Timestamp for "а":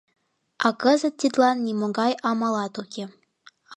0.65-0.67